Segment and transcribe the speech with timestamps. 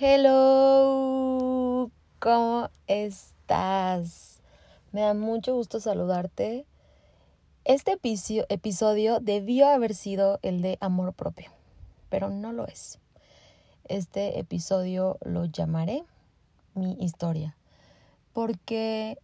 [0.00, 1.90] Hello,
[2.20, 4.40] ¿cómo estás?
[4.92, 6.66] Me da mucho gusto saludarte.
[7.64, 7.98] Este
[8.48, 11.50] episodio debió haber sido el de amor propio,
[12.10, 13.00] pero no lo es.
[13.88, 16.04] Este episodio lo llamaré
[16.74, 17.56] mi historia,
[18.32, 19.18] porque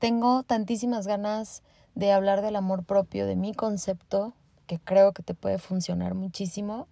[0.00, 1.62] tengo tantísimas ganas
[1.94, 4.32] de hablar del amor propio, de mi concepto,
[4.66, 6.88] que creo que te puede funcionar muchísimo.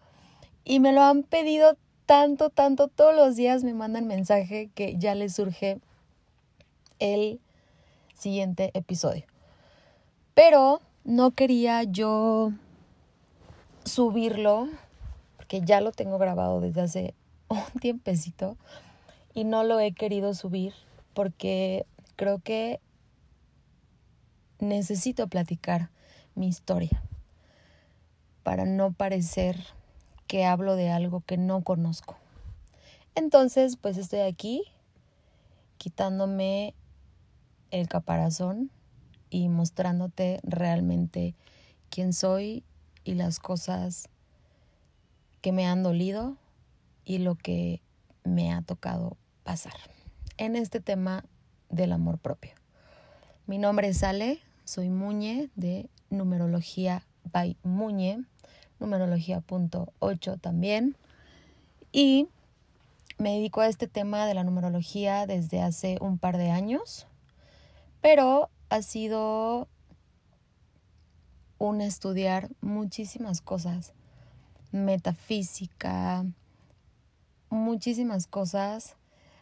[0.62, 1.77] Y me lo han pedido
[2.07, 5.79] tanto, tanto, todos los días me mandan mensaje que ya les surge
[6.98, 7.41] el
[8.15, 9.24] siguiente episodio.
[10.34, 12.52] Pero no quería yo
[13.84, 14.69] subirlo,
[15.37, 17.15] porque ya lo tengo grabado desde hace
[17.48, 18.57] un tiempecito
[19.34, 20.73] y no lo he querido subir
[21.12, 22.80] porque creo que
[24.59, 25.91] necesito platicar
[26.34, 27.02] mi historia
[28.43, 29.57] para no parecer
[30.34, 32.16] que hablo de algo que no conozco.
[33.15, 34.65] Entonces, pues estoy aquí
[35.79, 36.74] quitándome
[37.71, 38.73] el caparazón
[39.30, 41.37] y mostrándote realmente
[41.88, 42.65] quién soy
[43.05, 44.09] y las cosas
[45.40, 46.37] que me han dolido
[47.05, 47.80] y lo que
[48.24, 49.74] me ha tocado pasar
[50.37, 51.24] en este tema
[51.68, 52.55] del amor propio.
[53.46, 58.24] Mi nombre es Ale, soy Muñe de Numerología by Muñe
[58.80, 60.97] numerología punto 8 también.
[61.93, 62.29] Y
[63.19, 67.06] me dedico a este tema de la numerología desde hace un par de años,
[68.00, 69.69] pero ha sido
[71.59, 73.93] un estudiar muchísimas cosas,
[74.72, 76.27] metafísica,
[77.49, 78.97] muchísimas cosas,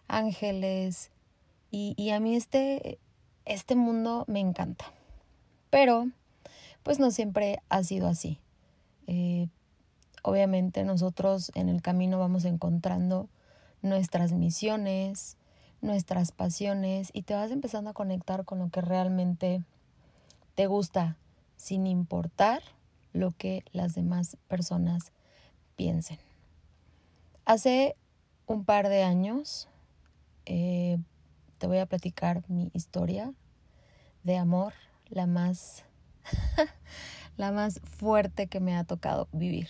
[0.08, 1.10] ángeles,
[1.70, 2.98] y, y a mí este,
[3.46, 4.84] este mundo me encanta.
[5.70, 6.08] Pero,
[6.82, 8.38] pues no siempre ha sido así.
[9.06, 9.48] Eh,
[10.22, 13.28] obviamente nosotros en el camino vamos encontrando
[13.82, 15.36] nuestras misiones,
[15.80, 19.62] nuestras pasiones y te vas empezando a conectar con lo que realmente
[20.54, 21.16] te gusta,
[21.56, 22.62] sin importar
[23.12, 25.12] lo que las demás personas
[25.76, 26.18] piensen.
[27.44, 27.96] Hace
[28.46, 29.68] un par de años
[30.46, 30.98] eh,
[31.58, 33.32] te voy a platicar mi historia
[34.22, 34.72] de amor,
[35.08, 35.84] la más
[37.42, 39.68] la más fuerte que me ha tocado vivir.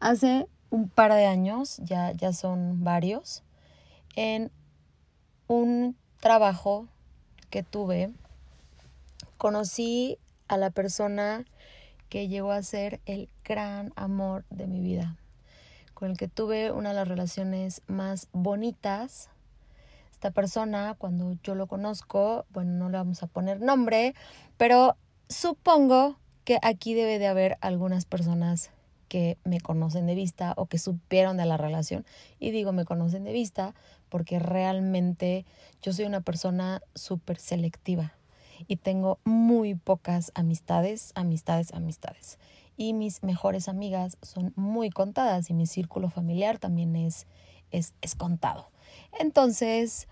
[0.00, 3.44] Hace un par de años, ya, ya son varios,
[4.16, 4.50] en
[5.46, 6.88] un trabajo
[7.48, 8.12] que tuve,
[9.38, 10.18] conocí
[10.48, 11.44] a la persona
[12.08, 15.16] que llegó a ser el gran amor de mi vida,
[15.94, 19.30] con el que tuve una de las relaciones más bonitas.
[20.10, 24.16] Esta persona, cuando yo lo conozco, bueno, no le vamos a poner nombre,
[24.56, 24.96] pero
[25.28, 26.18] supongo
[26.62, 28.70] aquí debe de haber algunas personas
[29.08, 32.06] que me conocen de vista o que supieron de la relación.
[32.38, 33.74] Y digo me conocen de vista
[34.08, 35.44] porque realmente
[35.82, 38.14] yo soy una persona súper selectiva
[38.68, 42.38] y tengo muy pocas amistades, amistades, amistades.
[42.76, 47.26] Y mis mejores amigas son muy contadas y mi círculo familiar también es,
[47.72, 48.70] es, es contado.
[49.18, 50.08] Entonces,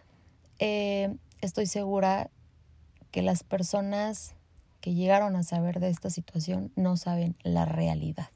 [0.58, 2.30] eh, estoy segura
[3.10, 4.34] que las personas
[4.80, 8.28] que llegaron a saber de esta situación no saben la realidad.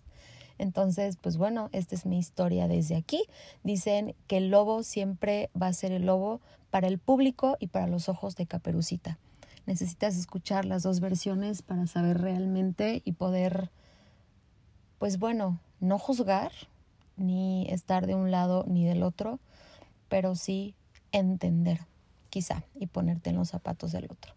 [0.59, 3.25] Entonces, pues bueno, esta es mi historia desde aquí.
[3.65, 7.87] Dicen que el lobo siempre va a ser el lobo para el público y para
[7.87, 9.19] los ojos de Caperucita.
[9.67, 13.71] Necesitas escuchar las dos versiones para saber realmente y poder,
[14.99, 16.53] pues bueno, no juzgar
[17.17, 19.39] ni estar de un lado ni del otro,
[20.09, 20.75] pero sí
[21.13, 21.81] entender,
[22.31, 24.35] quizá, y ponerte en los zapatos del otro.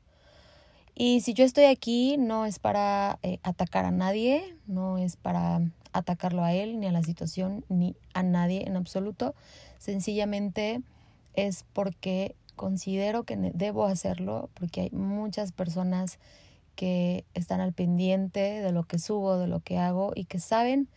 [0.98, 5.62] Y si yo estoy aquí, no es para eh, atacar a nadie, no es para
[5.92, 9.36] atacarlo a él, ni a la situación, ni a nadie en absoluto.
[9.78, 10.82] Sencillamente
[11.34, 16.18] es porque considero que debo hacerlo, porque hay muchas personas
[16.76, 20.88] que están al pendiente de lo que subo, de lo que hago y que saben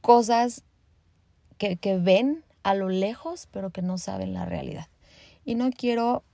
[0.00, 0.64] cosas
[1.58, 4.88] que, que ven a lo lejos, pero que no saben la realidad.
[5.44, 6.24] Y no quiero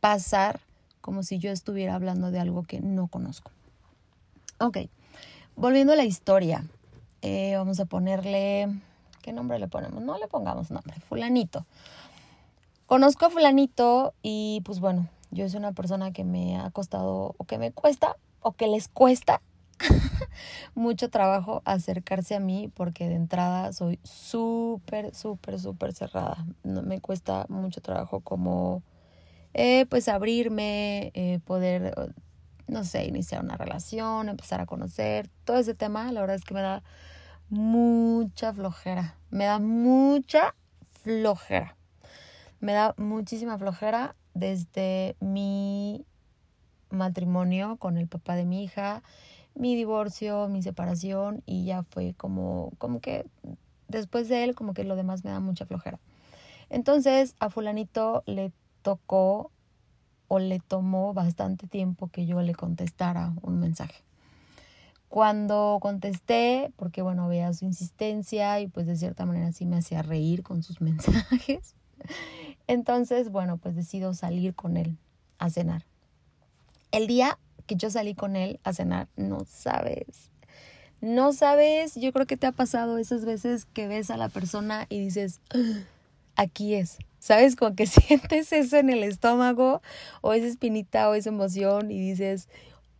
[0.00, 0.60] pasar
[1.02, 3.50] como si yo estuviera hablando de algo que no conozco.
[4.58, 4.78] Ok,
[5.56, 6.64] volviendo a la historia,
[7.20, 8.68] eh, vamos a ponerle,
[9.20, 10.02] ¿qué nombre le ponemos?
[10.02, 11.66] No le pongamos nombre, fulanito.
[12.86, 17.44] Conozco a fulanito y pues bueno, yo soy una persona que me ha costado o
[17.44, 19.42] que me cuesta o que les cuesta
[20.74, 26.46] mucho trabajo acercarse a mí porque de entrada soy súper, súper, súper cerrada.
[26.62, 28.82] No, me cuesta mucho trabajo como
[29.54, 31.94] eh, pues abrirme, eh, poder,
[32.66, 36.54] no sé, iniciar una relación, empezar a conocer, todo ese tema, la verdad es que
[36.54, 36.82] me da
[37.48, 39.16] mucha flojera.
[39.30, 40.54] Me da mucha
[41.02, 41.76] flojera.
[42.60, 46.06] Me da muchísima flojera desde mi
[46.90, 49.02] matrimonio con el papá de mi hija,
[49.54, 53.26] mi divorcio, mi separación y ya fue como, como que
[53.88, 55.98] después de él como que lo demás me da mucha flojera.
[56.70, 58.52] Entonces a fulanito le
[58.82, 59.50] tocó
[60.28, 64.02] o le tomó bastante tiempo que yo le contestara un mensaje.
[65.08, 70.00] Cuando contesté, porque bueno, veía su insistencia y pues de cierta manera sí me hacía
[70.00, 71.74] reír con sus mensajes,
[72.66, 74.96] entonces bueno, pues decido salir con él
[75.38, 75.84] a cenar.
[76.92, 80.30] El día que yo salí con él a cenar, no sabes,
[81.02, 84.86] no sabes, yo creo que te ha pasado esas veces que ves a la persona
[84.88, 85.82] y dices, ah,
[86.36, 87.54] aquí es, ¿sabes?
[87.56, 89.80] Como que sientes eso en el estómago
[90.20, 92.48] o esa espinita o esa emoción y dices,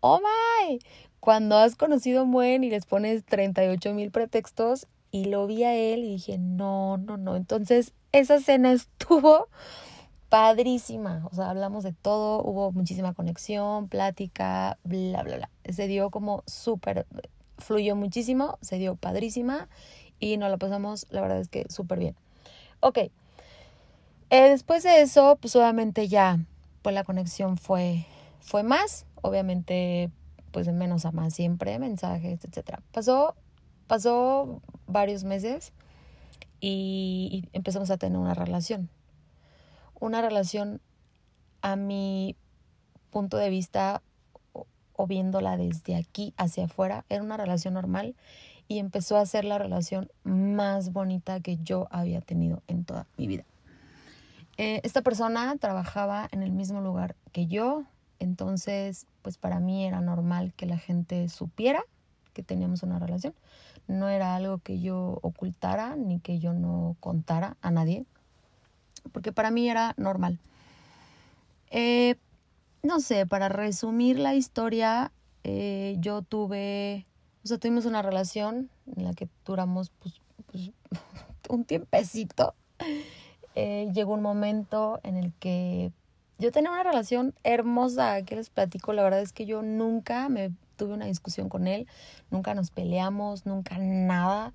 [0.01, 0.79] oh my,
[1.21, 5.65] cuando has conocido a un buen y les pones 38 mil pretextos y lo vi
[5.65, 7.37] a él y dije, no, no, no.
[7.37, 9.49] Entonces, esa cena estuvo
[10.29, 11.29] padrísima.
[11.31, 15.51] O sea, hablamos de todo, hubo muchísima conexión, plática, bla, bla, bla.
[15.71, 17.07] Se dio como súper,
[17.59, 19.69] fluyó muchísimo, se dio padrísima
[20.21, 22.17] y nos la pasamos, la verdad es que súper bien.
[22.81, 22.99] Ok.
[24.33, 26.41] Eh, después de eso, pues obviamente ya,
[26.81, 28.07] pues la conexión fue,
[28.41, 29.07] fue más.
[29.21, 30.11] Obviamente,
[30.51, 32.81] pues de menos a más siempre, mensajes, etc.
[32.93, 33.37] Pasó,
[33.87, 35.73] pasó varios meses
[36.61, 38.89] y empezamos a tener una relación
[40.03, 40.81] una relación
[41.61, 42.35] a mi
[43.11, 44.03] punto de vista
[44.53, 48.17] o, viéndola desde aquí hacia afuera, era una relación normal
[48.67, 53.29] y empezó a ser la relación más bonita que yo había tenido en toda mi
[53.29, 53.45] vida.
[54.63, 57.83] Eh, esta persona trabajaba en el mismo lugar que yo,
[58.21, 61.85] entonces pues para mí era normal que la gente supiera
[62.33, 63.35] que teníamos una relación.
[63.89, 68.07] No era algo que yo ocultara ni que yo no contara a nadie
[69.11, 70.39] porque para mí era normal.
[71.71, 72.15] Eh,
[72.85, 75.11] no sé, para resumir la historia,
[75.43, 77.05] eh, yo tuve,
[77.45, 80.21] o sea, tuvimos una relación en la que duramos pues,
[80.53, 80.71] pues
[81.49, 82.55] un tiempecito.
[83.55, 85.93] Eh, llegó un momento en el que
[86.39, 90.51] yo tenía una relación hermosa, que les platico, la verdad es que yo nunca me
[90.77, 91.87] tuve una discusión con él,
[92.31, 94.53] nunca nos peleamos, nunca nada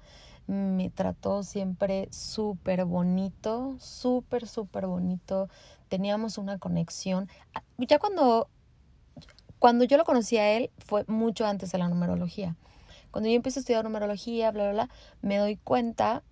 [0.48, 5.50] me trató siempre súper bonito, súper, súper bonito.
[5.90, 7.30] Teníamos una conexión.
[7.54, 8.50] Ah, ya cuando,
[9.60, 12.56] cuando yo lo conocí a él fue mucho antes de la numerología.
[13.12, 14.90] Cuando yo empecé a estudiar numerología, bla, bla, bla,
[15.22, 16.24] me doy cuenta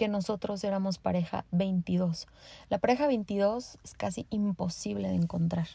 [0.00, 2.26] que nosotros éramos pareja 22.
[2.70, 5.68] La pareja 22 es casi imposible de encontrar.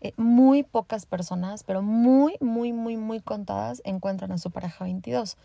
[0.00, 5.36] Eh, muy pocas personas, pero muy, muy, muy, muy contadas encuentran a su pareja 22.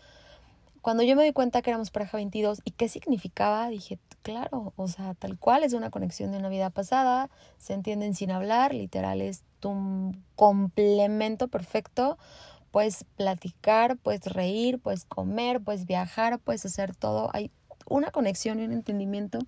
[0.80, 4.88] Cuando yo me di cuenta que éramos pareja 22 y qué significaba, dije, claro, o
[4.88, 7.28] sea, tal cual es una conexión de una vida pasada,
[7.58, 12.16] se entienden sin hablar, literal es tu complemento perfecto.
[12.70, 17.28] Puedes platicar, puedes reír, puedes comer, puedes viajar, puedes hacer todo.
[17.34, 17.50] Hay
[17.86, 19.38] una conexión y un entendimiento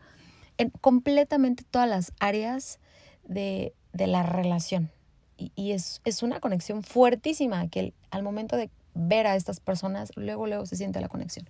[0.58, 2.78] en completamente todas las áreas
[3.24, 4.90] de, de la relación.
[5.36, 10.10] Y, y es, es, una conexión fuertísima que al momento de ver a estas personas,
[10.16, 11.46] luego, luego se siente la conexión.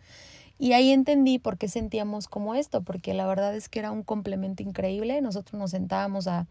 [0.59, 4.03] Y ahí entendí por qué sentíamos como esto, porque la verdad es que era un
[4.03, 5.21] complemento increíble.
[5.21, 6.47] Nosotros nos sentábamos a,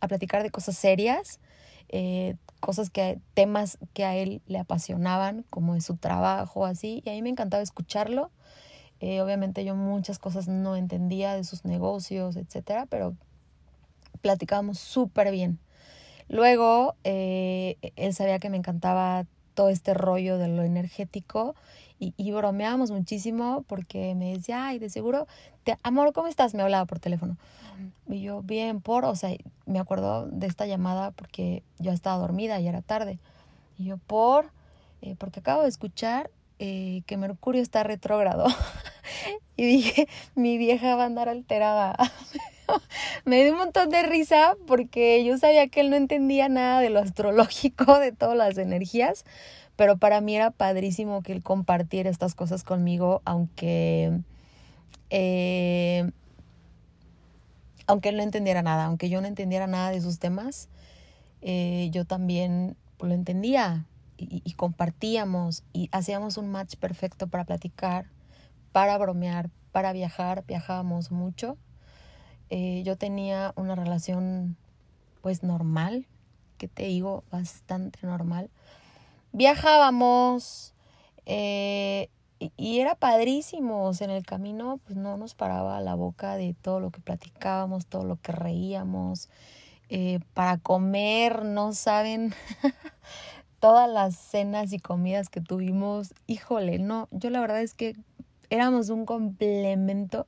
[0.00, 1.40] a platicar de cosas serias,
[1.88, 7.10] eh, cosas que, temas que a él le apasionaban, como de su trabajo, así, y
[7.10, 8.30] a mí me encantaba escucharlo.
[9.00, 13.14] Eh, obviamente yo muchas cosas no entendía de sus negocios, etcétera, pero
[14.20, 15.58] platicábamos súper bien.
[16.28, 19.24] Luego, eh, él sabía que me encantaba
[19.54, 21.54] todo este rollo de lo energético
[21.98, 25.26] y, y bromeábamos muchísimo porque me decía, ay, de seguro,
[25.64, 26.54] te, amor, ¿cómo estás?
[26.54, 27.36] Me hablaba por teléfono.
[28.08, 29.36] Y yo, bien, por, o sea,
[29.66, 33.18] me acuerdo de esta llamada porque yo estaba dormida y era tarde.
[33.78, 34.50] Y yo, por,
[35.02, 38.46] eh, porque acabo de escuchar eh, que Mercurio está retrógrado.
[39.56, 41.96] y dije, mi vieja va a andar alterada.
[43.24, 46.90] me dio un montón de risa porque yo sabía que él no entendía nada de
[46.90, 49.24] lo astrológico, de todas las energías,
[49.76, 54.20] pero para mí era padrísimo que él compartiera estas cosas conmigo, aunque...
[55.10, 56.10] Eh,
[57.86, 60.68] aunque él no entendiera nada, aunque yo no entendiera nada de sus temas,
[61.40, 63.86] eh, yo también lo entendía
[64.18, 68.06] y, y, compartíamos y hacíamos un match perfecto para platicar,
[68.72, 71.56] para bromear, para viajar, viajábamos mucho
[72.50, 74.56] eh, yo tenía una relación
[75.20, 76.06] pues normal,
[76.56, 78.50] que te digo, bastante normal.
[79.32, 80.74] Viajábamos,
[81.26, 82.08] eh,
[82.38, 86.90] y, era padrísimo, en el camino pues no nos paraba la boca de todo lo
[86.90, 89.28] que platicábamos, todo lo que reíamos,
[89.90, 92.34] eh, para comer, no saben,
[93.60, 97.96] todas las cenas y comidas que tuvimos, híjole, no, yo la verdad es que
[98.50, 100.26] éramos un complemento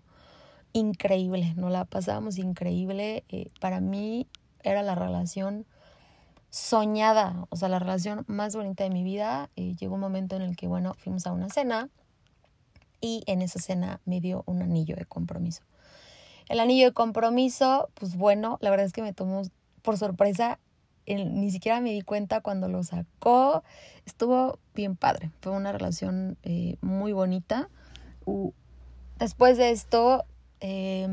[0.73, 4.27] increíble, nos la pasábamos increíble, eh, para mí
[4.63, 5.67] era la relación
[6.51, 9.51] soñada, o sea, la relación más bonita de mi vida.
[9.57, 11.89] Eh, llegó un momento en el que, bueno, fuimos a una cena
[13.01, 15.63] y en esa cena me dio un anillo de compromiso.
[16.49, 19.43] El anillo de compromiso, pues bueno, la verdad es que me tomó
[19.83, 20.59] por sorpresa,
[21.07, 23.63] ni siquiera me di cuenta cuando lo sacó,
[24.05, 27.71] estuvo bien padre, fue una relación eh, muy bonita.
[29.19, 30.25] Después de esto,
[30.61, 31.09] eh,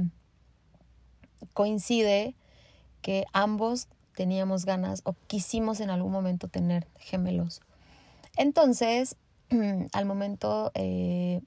[1.54, 2.36] coincide
[3.02, 7.62] que ambos teníamos ganas o quisimos en algún momento tener gemelos.
[8.36, 9.16] Entonces,
[9.94, 11.42] al momento eh,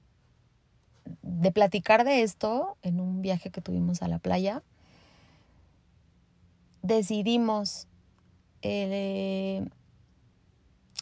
[1.21, 4.63] de platicar de esto, en un viaje que tuvimos a la playa,
[6.81, 7.87] decidimos
[8.61, 9.65] eh,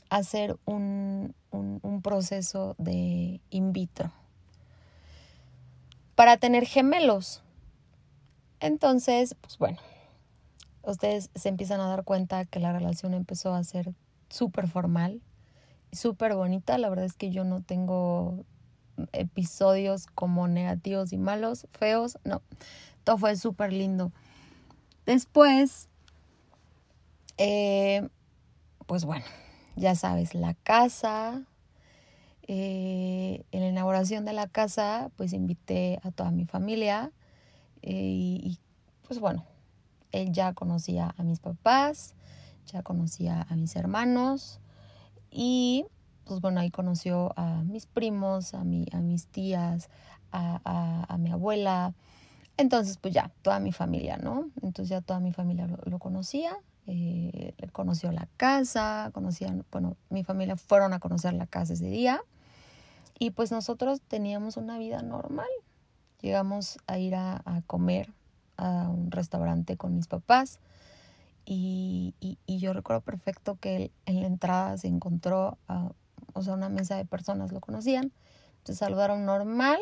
[0.09, 4.11] hacer un, un proceso de in vitro
[6.19, 7.41] para tener gemelos.
[8.59, 9.77] Entonces, pues bueno,
[10.83, 13.93] ustedes se empiezan a dar cuenta que la relación empezó a ser
[14.27, 15.21] súper formal
[15.93, 16.77] súper bonita.
[16.77, 18.43] La verdad es que yo no tengo
[19.13, 22.41] episodios como negativos y malos, feos, no.
[23.05, 24.11] Todo fue súper lindo.
[25.05, 25.87] Después,
[27.37, 28.09] eh,
[28.87, 29.25] pues bueno,
[29.77, 31.43] ya sabes, la casa.
[32.51, 37.11] Eh, en la inauguración de la casa, pues invité a toda mi familia
[37.83, 38.57] eh, y
[39.07, 39.45] pues bueno,
[40.11, 42.15] él ya conocía a mis papás,
[42.65, 44.61] ya conocía a mis hermanos
[45.29, 45.85] y
[46.25, 49.91] pues bueno, ahí conoció a mis primos, a, mi, a mis tías,
[50.31, 51.93] a, mi abuela.
[52.57, 54.49] Entonces, pues ya, toda mi familia, ¿no?
[54.63, 60.55] Entonces ya toda mi familia lo, conocía, eh, conoció la casa, conocían, bueno, mi familia
[60.55, 62.23] fueron a conocer la casa ese día
[63.19, 65.49] y pues nosotros teníamos una vida normal.
[66.21, 68.13] Llegamos a ir a comer
[68.57, 70.59] a un restaurante con mis papás
[71.51, 75.91] y, y, yo recuerdo perfecto que en la entrada se encontró, a,
[76.33, 78.11] o sea, una mesa de personas lo conocían,
[78.65, 79.79] se saludaron normal,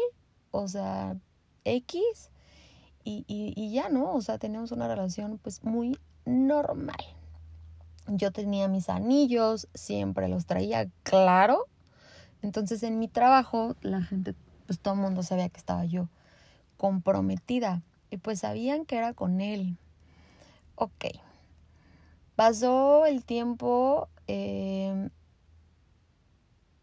[0.51, 1.17] o sea,
[1.65, 2.32] X,
[3.03, 4.13] y, y, y ya, ¿no?
[4.13, 6.96] O sea, teníamos una relación pues muy normal.
[8.08, 11.65] Yo tenía mis anillos, siempre los traía claro.
[12.41, 16.10] Entonces en mi trabajo la gente, pues todo el mundo sabía que estaba yo
[16.77, 19.77] comprometida y pues sabían que era con él.
[20.75, 21.06] Ok.
[22.36, 25.10] Pasó el tiempo, eh,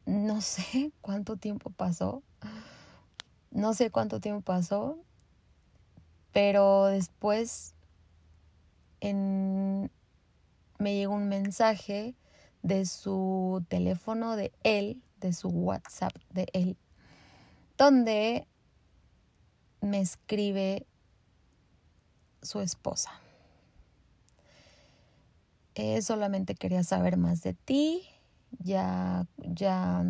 [0.04, 2.22] no sé cuánto tiempo pasó,
[3.50, 4.98] no sé cuánto tiempo pasó,
[6.32, 7.74] pero después
[10.78, 12.14] me llegó un mensaje
[12.62, 16.76] de su teléfono de él, de su WhatsApp de él,
[17.78, 18.46] donde
[19.80, 20.86] me escribe
[22.42, 23.10] su esposa.
[25.76, 28.06] Eh, solamente quería saber más de ti,
[28.58, 30.04] ya, ya,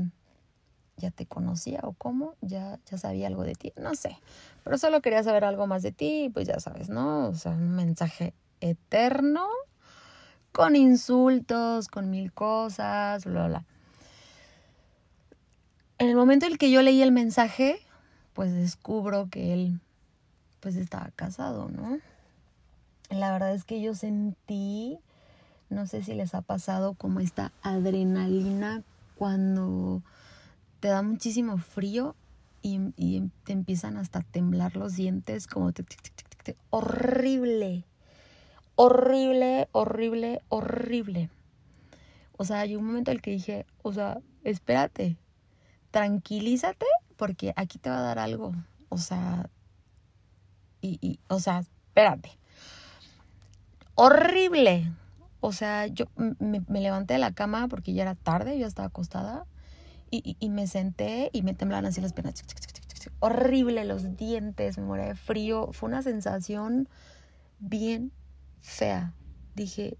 [0.97, 4.18] ya te conocía o cómo, ya, ya sabía algo de ti, no sé,
[4.64, 7.28] pero solo quería saber algo más de ti, pues ya sabes, ¿no?
[7.28, 9.47] O sea, un mensaje eterno,
[10.52, 13.64] con insultos, con mil cosas, bla, bla.
[16.14, 17.80] El momento en el que yo leí el mensaje,
[18.35, 19.80] pues descubro que él,
[20.61, 21.99] pues estaba casado, ¿no?
[23.11, 25.00] la verdad es que yo sentí,
[25.71, 28.85] no sé si les ha pasado como esta adrenalina
[29.16, 30.04] cuando
[30.78, 32.14] te da muchísimo frío
[32.62, 32.78] y,
[33.42, 35.73] te empiezan hasta a temblar los dientes, como
[36.71, 37.83] horrible,
[38.76, 41.28] horrible, horrible, horrible.
[42.37, 45.16] O sea, hay un momento en el que dije, o sea, espérate,
[45.95, 46.87] tranquilízate
[47.17, 48.53] porque aquí te va a dar algo.
[48.89, 49.49] O sea,
[50.81, 52.37] y, y o sea, espérate
[53.95, 54.93] horrible.
[55.41, 59.47] O sea, yo me, levanté de la cama porque ya era tarde, yo estaba acostada
[60.11, 62.43] y, y, me senté y me temblaban así las piernas.
[63.21, 65.71] Horrible, los dientes, me moría de frío.
[65.73, 66.89] Fue una sensación
[67.59, 68.13] bien
[68.61, 69.13] fea.
[69.55, 69.99] Dije,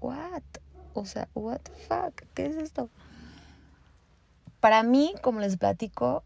[0.00, 0.42] ¿what?
[0.92, 2.22] O sea, ¿what the fuck?
[2.34, 2.90] ¿Qué es esto?
[4.64, 6.24] Para mí, como les platico,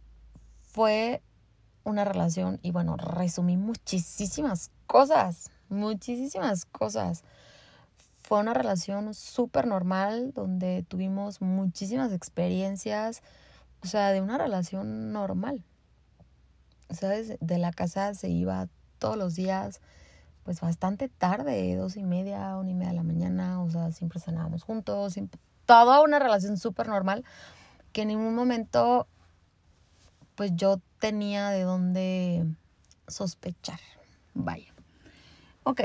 [0.63, 1.23] fue
[1.83, 7.25] una relación y bueno, resumí muchísimas cosas muchísimas cosas.
[8.23, 13.23] Fue una relación súper normal donde tuvimos muchísimas experiencias,
[13.83, 15.65] o sea, de una relación normal.
[16.91, 17.39] ¿Sabes?
[17.41, 18.69] De la casa se iba
[19.01, 19.81] todos los días,
[20.45, 24.21] pues bastante tarde, dos y media, una y media de la mañana, o sea, siempre
[24.21, 25.17] cenábamos juntos,
[25.67, 27.25] toda una relación súper normal,
[27.99, 29.09] que en ningún momento,
[30.37, 32.47] pues yo tenía de dónde
[33.09, 33.81] sospechar.
[34.35, 34.73] Vaya.
[35.65, 35.81] Ok.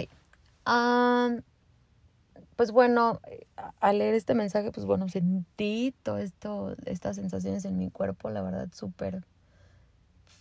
[2.56, 3.20] pues bueno,
[3.80, 8.44] al leer este mensaje, pues bueno, sentí todo esto, estas sensaciones en mi cuerpo, la
[8.44, 9.26] verdad, súper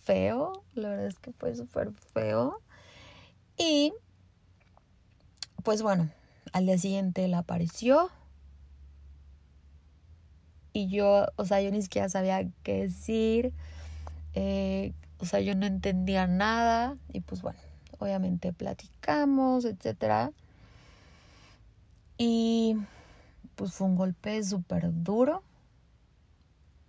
[0.03, 0.63] feo.
[0.75, 2.61] La verdad es que fue súper feo.
[3.57, 3.95] Y
[5.63, 6.07] pues bueno,
[6.51, 8.11] al día siguiente él apareció.
[10.73, 13.53] Y yo, o sea, yo ni siquiera sabía qué decir.
[14.33, 16.97] Eh, o sea, yo no entendía nada.
[17.11, 17.59] Y pues bueno,
[17.99, 20.31] obviamente platicamos, etcétera.
[22.17, 22.77] Y
[23.55, 25.43] pues fue un golpe súper duro.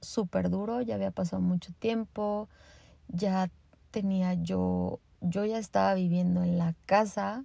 [0.01, 0.81] Súper duro.
[0.81, 2.49] Ya había pasado mucho tiempo.
[3.09, 3.51] Ya
[3.91, 7.45] tenía yo yo ya estaba viviendo en la casa,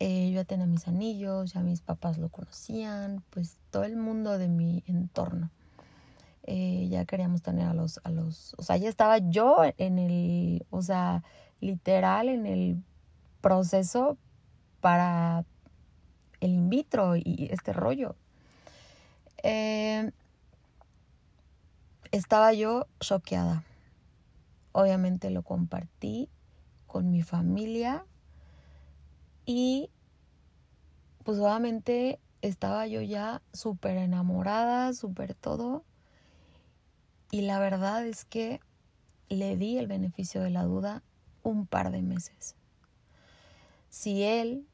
[0.00, 4.38] eh, yo ya tenía mis anillos, ya mis papás lo conocían, pues todo el mundo
[4.38, 5.50] de mi entorno.
[6.44, 10.66] Eh, ya queríamos tener a los, a los, o sea, ya estaba yo en el,
[10.70, 11.22] o sea,
[11.60, 12.82] literal en el
[13.40, 14.16] proceso
[14.80, 15.44] para
[16.40, 18.14] el in vitro y este rollo.
[19.42, 20.10] Eh,
[22.12, 23.64] estaba yo choqueada.
[24.72, 26.28] Obviamente lo compartí
[26.86, 28.06] con mi familia
[29.48, 29.88] y
[31.24, 35.86] pues obviamente estaba yo ya súper enamorada, súper todo.
[37.30, 38.60] Y la verdad es que
[39.30, 41.02] le di el beneficio de la duda
[41.42, 42.56] un par de meses.
[43.88, 44.66] Si él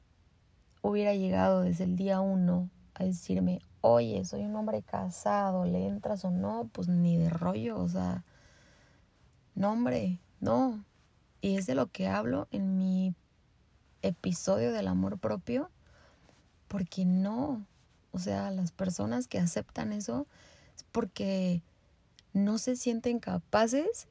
[0.83, 6.25] hubiera llegado desde el día uno a decirme, oye, soy un hombre casado, ¿le entras
[6.25, 6.69] o no?
[6.73, 8.25] Pues ni de rollo, o sea,
[9.55, 10.85] no hombre, no.
[11.41, 13.15] Y es de lo que hablo en mi
[14.05, 15.71] episodio del amor propio,
[16.69, 17.67] porque no,
[18.13, 20.27] o sea, las personas que aceptan eso
[20.77, 21.63] es porque
[22.33, 24.09] no se sienten capaces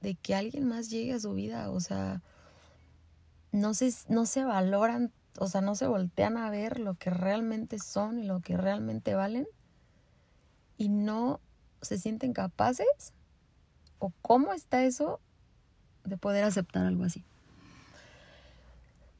[0.00, 2.22] de que alguien más llegue a su vida, o sea,
[3.52, 7.78] no se, no se valoran, o sea, no se voltean a ver lo que realmente
[7.78, 9.46] son y lo que realmente valen.
[10.76, 11.40] Y no
[11.80, 13.14] se sienten capaces
[13.98, 15.20] o cómo está eso
[16.04, 17.24] de poder aceptar algo así.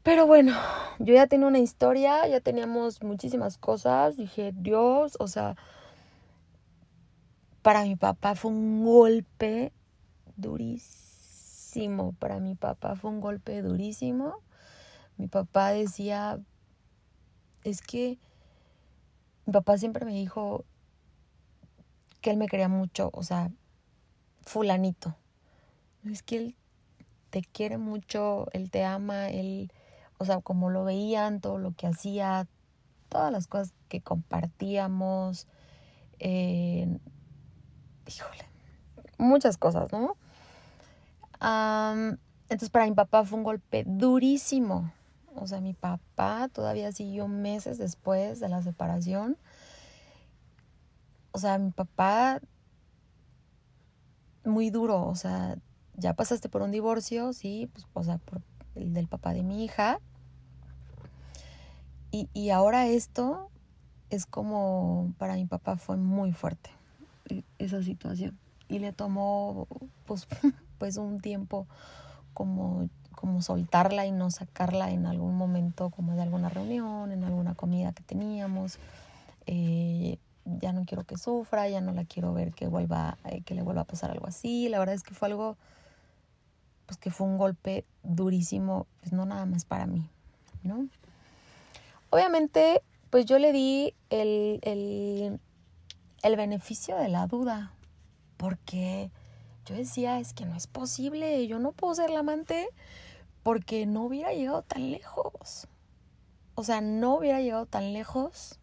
[0.03, 0.57] Pero bueno,
[0.99, 4.17] yo ya tenía una historia, ya teníamos muchísimas cosas.
[4.17, 5.57] Dije, Dios, o sea,
[7.63, 9.73] para mi papá fue un golpe
[10.37, 12.13] durísimo.
[12.19, 14.41] Para mi papá fue un golpe durísimo.
[15.17, 16.41] Mi papá decía,
[17.65, 18.19] es que
[19.47, 20.65] mi papá siempre me dijo
[22.21, 23.51] que él me quería mucho, o sea,
[24.43, 25.17] fulanito.
[26.05, 26.57] Es que él
[27.31, 29.73] te quiere mucho, él te ama, él,
[30.23, 32.47] o sea, como lo veían, todo lo que hacía,
[33.09, 35.49] todas las cosas que compartíamos,
[36.21, 36.87] eh,
[38.07, 38.49] híjole,
[39.19, 40.17] muchas cosas, ¿no?
[42.49, 44.93] entonces para mi papá fue un golpe durísimo.
[45.35, 49.37] O sea, mi papá todavía siguió meses después de la separación.
[51.33, 52.41] O sea, mi papá
[54.45, 55.59] muy duro, o sea,
[55.97, 58.41] ya pasaste por un divorcio, sí, pues, o sea, por
[58.75, 59.99] el del papá de mi hija.
[62.13, 63.51] Y, y ahora esto
[64.11, 66.71] es como, para mi papá fue muy fuerte
[67.29, 68.39] e, esa situación.
[68.69, 69.67] Y le tomó,
[70.07, 70.29] pues,
[70.79, 71.67] pues un tiempo
[72.35, 77.55] como, como soltarla y no sacarla en algún momento, como de alguna reunión, en alguna
[77.55, 78.79] comida que teníamos.
[79.47, 83.55] Eh, ya no quiero que sufra, ya no la quiero ver que vuelva, eh, que
[83.55, 84.69] le vuelva a pasar algo así.
[84.69, 85.57] La verdad es que fue algo
[86.87, 90.05] pues que fue un golpe durísimo, pues no nada más para mí,
[90.63, 90.89] ¿no?
[92.13, 95.41] Obviamente, pues yo le di el, el,
[96.23, 97.73] el beneficio de la duda,
[98.37, 99.11] porque
[99.65, 102.69] yo decía, es que no es posible, yo no puedo ser la amante
[103.43, 105.69] porque no hubiera llegado tan lejos.
[106.55, 108.61] O sea, no hubiera llegado tan lejos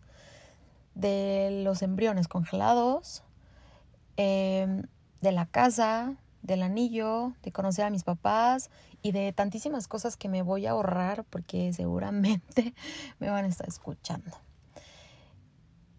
[0.93, 3.23] de los embriones congelados,
[4.17, 4.83] eh,
[5.21, 6.17] de la casa,
[6.49, 8.69] del anillo, de conocer a mis papás
[9.01, 12.73] y de tantísimas cosas que me voy a ahorrar porque seguramente
[13.19, 14.37] me van a estar escuchando.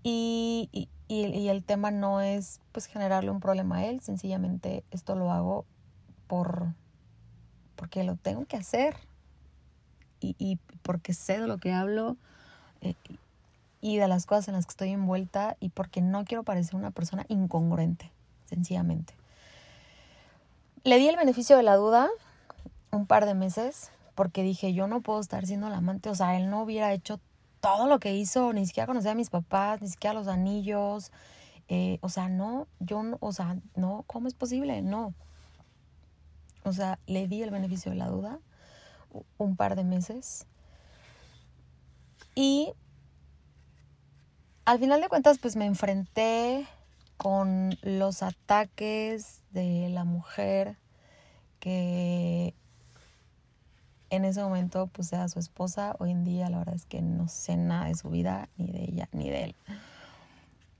[0.02, 0.88] Y, y,
[1.48, 5.66] el tema no es pues generarle un problema a él, sencillamente esto lo hago
[6.28, 6.74] por
[7.74, 8.96] porque lo tengo que hacer
[10.20, 12.16] y, y porque sé de lo que hablo
[12.80, 12.94] eh,
[13.80, 16.92] y de las cosas en las que estoy envuelta y porque no quiero parecer una
[16.92, 18.12] persona incongruente.
[18.46, 19.19] sencillamente.
[20.82, 22.08] Le di el beneficio de la duda
[22.90, 26.36] un par de meses porque dije, yo no puedo estar siendo la amante, o sea,
[26.36, 27.20] él no hubiera hecho
[27.60, 31.12] todo lo que hizo, ni siquiera conocía a mis papás, ni siquiera los anillos,
[31.68, 34.82] eh, o sea, no, yo no, o sea, no, ¿cómo es posible?
[34.82, 35.14] No.
[36.64, 38.38] O sea, le di el beneficio de la duda
[39.38, 40.46] un par de meses
[42.34, 42.72] y
[44.64, 46.66] al final de cuentas, pues me enfrenté
[47.22, 50.78] con los ataques de la mujer
[51.58, 52.54] que
[54.08, 55.96] en ese momento pues era su esposa.
[55.98, 58.84] Hoy en día la verdad es que no sé nada de su vida, ni de
[58.84, 59.54] ella, ni de él.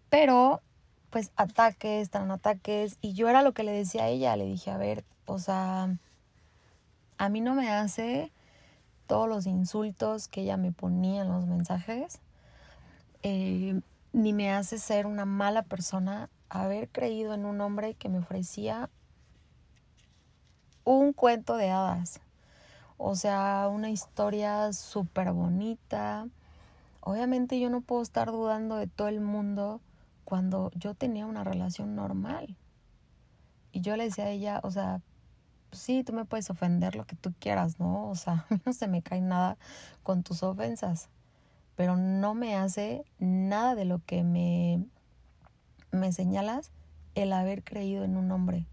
[0.09, 0.63] Pero
[1.11, 2.97] pues ataques, estaban ataques.
[3.03, 4.35] Y yo era lo que le decía a ella.
[4.35, 5.95] Le dije, a ver, o sea,
[7.19, 8.33] a mí no me hace
[9.07, 12.19] todos los insultos que ella me ponía en los mensajes.
[13.25, 13.79] Eh,
[14.13, 18.91] ni me hace ser una mala persona haber creído en un hombre que me ofrecía
[20.85, 22.21] un cuento de hadas.
[22.97, 26.29] O sea, una historia súper bonita.
[27.01, 29.81] Obviamente yo no puedo estar dudando de todo el mundo
[30.25, 32.57] cuando yo tenía una relación normal.
[33.73, 35.01] Y yo le decía a ella, o sea,
[35.73, 38.09] sí, tú me puedes ofender lo que tú quieras, ¿no?
[38.09, 39.57] O sea, a mí no se me cae nada
[40.03, 41.09] con tus ofensas,
[41.81, 44.85] pero no me hace nada de lo que me,
[45.93, 46.73] me señalas
[47.15, 48.67] el haber creído en un hombre.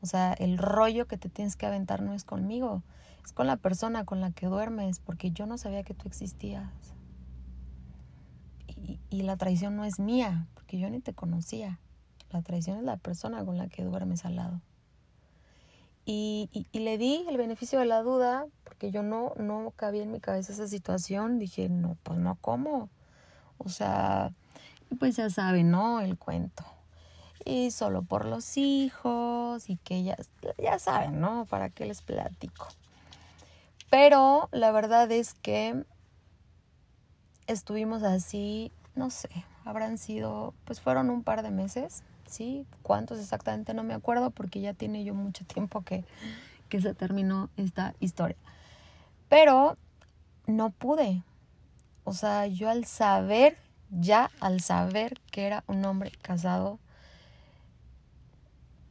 [0.00, 2.82] O sea, el rollo que te tienes que aventar no es conmigo,
[3.22, 6.72] es con la persona con la que duermes, porque yo no sabía que tú existías.
[9.10, 11.80] Y, la traición no es mía, porque yo ni te conocía.
[12.30, 14.62] La traición es la persona con la que duermes al lado.
[16.04, 20.10] Y, y, le di el beneficio de la duda, porque yo no, no cabía en
[20.10, 21.38] mi cabeza esa situación.
[21.38, 22.90] Dije, no, pues no, ¿cómo?
[23.58, 24.32] O sea,
[24.98, 26.00] pues ya saben, ¿no?
[26.00, 26.64] El cuento.
[27.44, 30.16] Y solo por los hijos y que ya,
[30.58, 31.44] ya saben, ¿no?
[31.46, 32.66] ¿Para qué les platico?
[33.90, 35.84] Pero la verdad es que
[37.46, 39.28] estuvimos así, no sé,
[39.64, 42.02] habrán sido, pues fueron un par de meses,
[42.32, 42.66] ¿sí?
[42.82, 43.74] ¿Cuántos exactamente?
[43.74, 46.04] No me acuerdo porque ya tiene yo mucho tiempo que,
[46.68, 48.36] que se terminó esta historia.
[49.28, 49.76] Pero
[50.46, 51.22] no pude.
[52.04, 53.56] O sea, yo al saber,
[53.90, 56.78] ya al saber que era un hombre casado,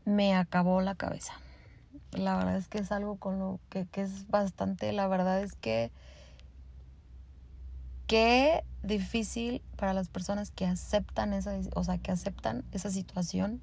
[0.05, 1.33] me acabó la cabeza.
[2.11, 5.91] La verdad es que es algo con lo que, es bastante, la verdad es que
[8.11, 13.61] qué difícil para las personas que aceptan esa, o sea, que aceptan esa situación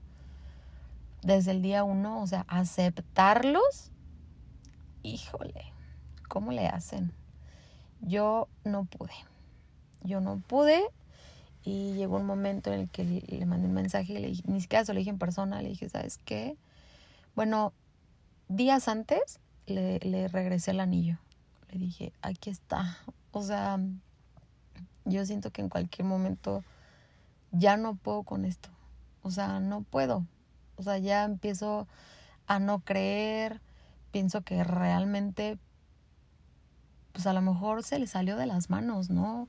[1.20, 3.92] desde el día uno, o sea, aceptarlos,
[5.02, 5.74] híjole,
[6.28, 7.12] ¿cómo le hacen?
[8.00, 9.12] Yo no pude,
[10.02, 10.82] yo no pude
[11.62, 14.62] y llegó un momento en el que le, mandé un mensaje y le dije, ni
[14.62, 16.56] siquiera se lo dije en persona, le dije, ¿sabes qué?
[17.36, 17.74] Bueno,
[18.48, 21.18] días antes le, le regresé el anillo.
[21.70, 22.96] Le dije, aquí está.
[23.30, 23.78] O sea,
[25.08, 26.62] yo siento que en cualquier momento
[27.50, 28.68] ya no puedo con esto.
[29.22, 30.24] O sea, no puedo.
[30.76, 31.88] O sea, ya empiezo
[32.46, 33.60] a no creer.
[34.12, 35.58] Pienso que realmente,
[37.12, 39.48] pues a lo mejor se le salió de las manos, ¿no?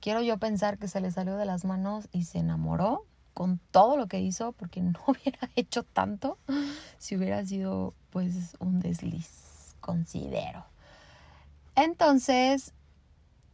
[0.00, 3.96] Quiero yo pensar que se le salió de las manos y se enamoró con todo
[3.96, 6.38] lo que hizo, porque no hubiera hecho tanto
[6.98, 10.64] si hubiera sido pues un desliz, considero.
[11.76, 12.74] Entonces,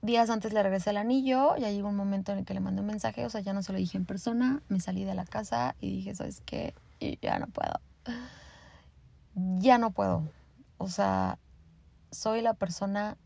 [0.06, 2.80] días antes le regresé el anillo, ya llegó un momento en el que le mandé
[2.80, 5.24] un mensaje, o sea, ya no se lo dije en persona, me salí de la
[5.24, 6.74] casa y dije, ¿sabes qué?
[7.20, 7.80] Ya no puedo.
[9.34, 10.22] Ya no puedo.
[10.78, 11.38] O sea,
[12.10, 13.16] soy la persona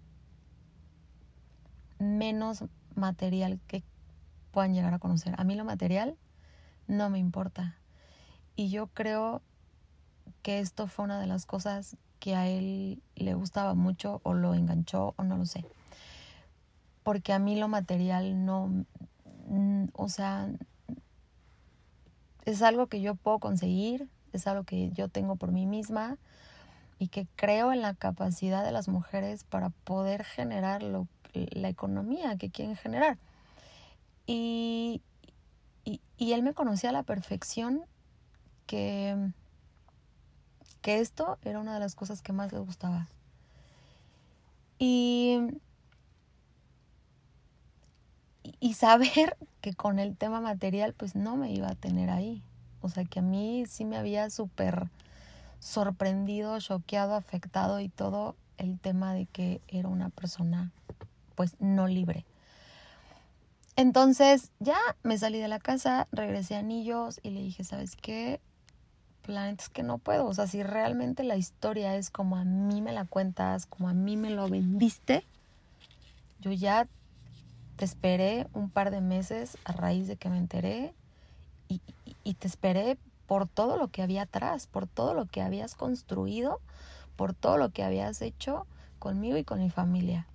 [1.98, 2.64] menos
[2.96, 3.84] material que
[4.50, 5.34] puedan llegar a conocer.
[5.38, 6.16] A mí lo material
[6.88, 7.76] no me importa.
[8.56, 9.42] Y yo creo
[10.42, 14.54] que esto fue una de las cosas que a él le gustaba mucho o lo
[14.54, 15.64] enganchó o no lo sé.
[17.02, 18.84] Porque a mí lo material no,
[19.92, 20.50] o sea,
[22.44, 26.18] es algo que yo puedo conseguir, es algo que yo tengo por mí misma
[26.98, 32.36] y que creo en la capacidad de las mujeres para poder generar lo, la economía
[32.36, 33.18] que quieren generar.
[34.26, 35.02] Y,
[35.84, 37.82] y, él me conocía a la perfección
[38.66, 39.16] que,
[40.82, 43.08] que esto era una de las cosas que más le gustaba.
[44.78, 45.38] Y,
[48.42, 52.42] y saber que con el tema material pues no me iba a tener ahí.
[52.82, 54.88] O sea que a mí sí me había súper
[55.58, 60.70] sorprendido, choqueado, afectado y todo el tema de que era una persona
[61.34, 62.24] pues no libre.
[63.76, 68.40] Entonces ya me salí de la casa, regresé a Anillos y le dije, ¿sabes qué?
[69.26, 70.26] la neta es que no puedo.
[70.26, 73.94] O sea, si realmente la historia es como a mí me la cuentas, como a
[73.94, 75.24] mí me lo vendiste,
[76.40, 76.88] yo ya
[77.80, 80.92] te esperé un par de meses a raíz de que me enteré
[81.66, 81.80] y,
[82.34, 86.60] te esperé por todo lo que había atrás, por todo lo que habías construido,
[87.16, 88.66] por todo lo que habías hecho
[88.98, 90.26] conmigo y con mi familia.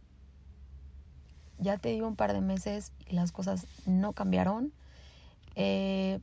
[1.59, 4.73] Ya te digo un par de meses y las cosas no cambiaron.
[5.53, 6.19] Eh,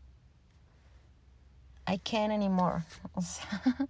[1.87, 2.83] I can't anymore.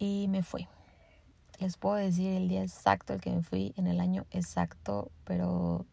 [0.00, 0.68] Y me fui.
[1.58, 5.86] Les puedo decir el día exacto el que me fui, en el año exacto, pero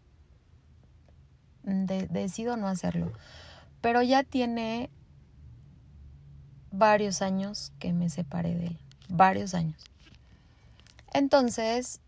[1.64, 3.12] decido no hacerlo.
[3.82, 4.90] Pero ya tiene
[6.72, 8.80] varios años que me separé de él.
[9.10, 9.84] Varios años.
[11.14, 12.02] Entonces,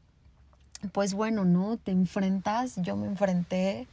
[0.92, 1.78] pues bueno, ¿no?
[1.78, 3.88] Te enfrentas, yo me enfrenté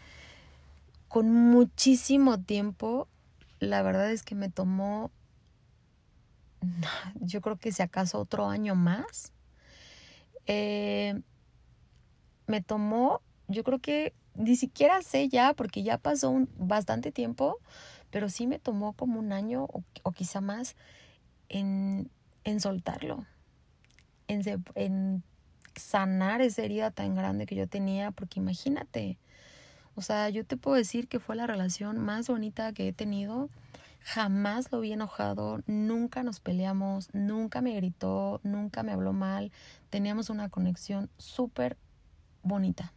[1.09, 3.09] con muchísimo tiempo
[3.65, 5.11] la verdad es que me tomó,
[7.21, 9.33] yo creo que si acaso otro año más.
[10.47, 11.21] Eh,
[12.47, 17.59] me tomó, yo creo que ni siquiera sé ya, porque ya pasó bastante tiempo,
[18.11, 19.67] pero sí me tomó como un año
[20.03, 20.77] o, quizá más
[21.49, 22.11] en,
[22.45, 23.27] en soltarlo,
[24.29, 24.43] en,
[24.75, 25.23] en
[25.77, 29.19] sanar esa herida tan grande que yo tenía, porque imagínate,
[29.97, 33.49] o sea, yo te puedo decir que fue la relación más bonita que he tenido.
[34.05, 39.51] Jamás lo vi enojado, nunca nos peleamos, nunca me gritó, nunca me habló mal.
[39.91, 41.79] Teníamos una conexión súper
[42.43, 42.93] bonita.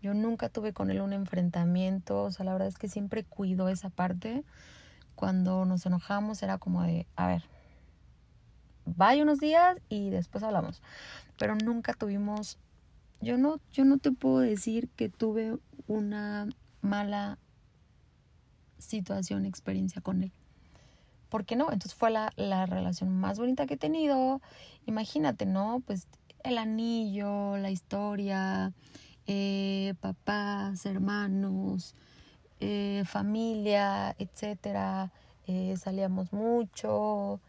[0.00, 3.68] Yo nunca tuve con él un enfrentamiento, o sea, la verdad es que siempre cuido
[3.68, 4.44] esa parte.
[5.14, 7.44] Cuando nos enojamos era como de, a ver,
[8.86, 10.82] vaya unos días y después hablamos.
[11.38, 12.58] Pero nunca tuvimos
[13.24, 15.56] yo no, yo no te puedo decir que tuve
[15.86, 16.46] una
[16.82, 17.38] mala
[18.84, 20.32] situación, experiencia con él.
[21.28, 21.64] ¿Por qué no?
[21.72, 24.40] Entonces fue la, la relación más bonita que he tenido.
[24.86, 25.82] Imagínate, ¿no?
[25.84, 26.06] Pues
[26.44, 28.72] el anillo, la historia,
[29.26, 31.94] eh, papás, hermanos,
[32.60, 35.10] eh, familia, etcétera.
[35.46, 37.40] Eh, salíamos mucho,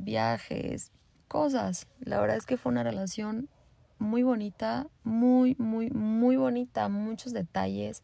[0.00, 0.92] viajes,
[1.28, 1.88] cosas.
[2.00, 3.48] La verdad es que fue una relación
[3.98, 8.02] muy bonita, muy, muy, muy bonita, muchos detalles,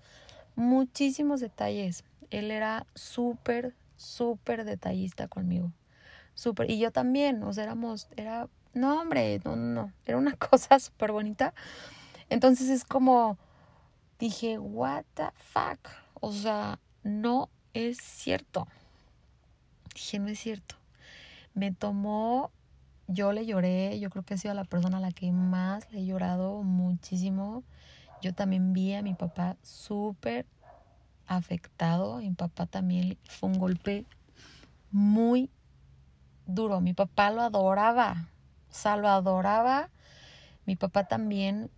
[0.59, 2.05] muchísimos detalles.
[2.31, 5.73] Él era súper, súper detallista conmigo.
[6.35, 10.79] Súper, y yo también, o sea, éramos, era, no hombre, no, no, era una cosa
[10.79, 11.55] súper bonita.
[12.29, 13.38] Entonces es como,
[14.18, 15.88] dije, what the fuck,
[16.21, 18.66] o sea, no es cierto.
[19.94, 20.77] Dije, no es cierto.
[21.55, 22.51] Me tomó
[23.09, 26.01] yo le lloré, yo creo que he sido la persona a la que más le
[26.01, 27.64] he llorado muchísimo.
[28.22, 30.46] Yo también vi a mi papá súper
[31.26, 32.18] afectado.
[32.18, 34.07] Mi papá también fue un golpe
[34.90, 35.50] muy
[36.46, 36.81] duro.
[36.81, 38.28] Mi papá lo adoraba,
[38.70, 39.90] o sea, lo adoraba.
[40.66, 41.70] Mi papá también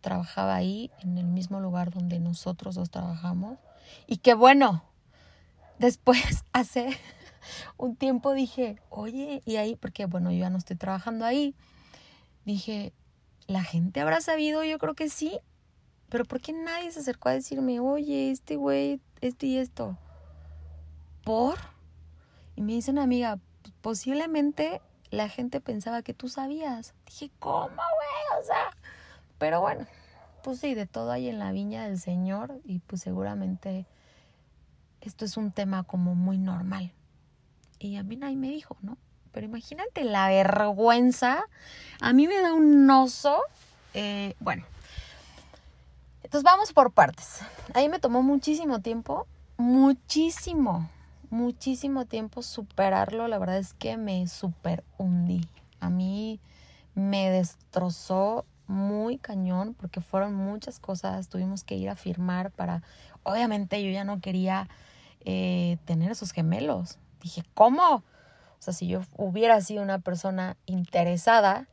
[0.00, 3.58] trabajaba ahí, en el mismo lugar donde nosotros dos trabajamos.
[4.06, 4.84] Y qué bueno,
[5.78, 6.88] después hace
[7.76, 11.54] un tiempo dije, oye, y ahí, porque bueno, yo ya no estoy trabajando ahí,
[12.44, 12.92] dije,
[13.46, 14.64] ¿la gente habrá sabido?
[14.64, 15.40] Yo creo que sí,
[16.14, 19.98] pero ¿por qué nadie se acercó a decirme, oye, este güey, esto y esto?
[21.24, 21.58] ¿Por?
[22.54, 23.40] Y me dice una amiga,
[23.80, 26.94] posiblemente la gente pensaba que tú sabías.
[27.06, 28.40] Dije, ¿cómo, güey?
[28.40, 28.70] O sea,
[29.38, 29.88] pero bueno,
[30.44, 33.84] pues sí, de todo hay en la viña del Señor y pues seguramente
[35.00, 36.92] esto es un tema como muy normal.
[37.80, 38.98] Y a mí nadie me dijo, ¿no?
[39.32, 41.42] Pero imagínate la vergüenza.
[42.00, 43.42] A mí me da un oso.
[43.94, 44.64] Eh, bueno.
[46.24, 47.42] Entonces vamos por partes.
[47.74, 49.28] Ahí me tomó muchísimo tiempo.
[49.56, 50.90] Muchísimo.
[51.30, 53.28] Muchísimo tiempo superarlo.
[53.28, 55.48] La verdad es que me super hundí.
[55.78, 56.40] A mí
[56.96, 61.28] me destrozó muy cañón porque fueron muchas cosas.
[61.28, 62.82] Tuvimos que ir a firmar para...
[63.22, 64.68] Obviamente yo ya no quería
[65.24, 67.96] eh, tener esos gemelos dije, ¿cómo?
[67.96, 71.66] O sea, si yo hubiera sido una persona interesada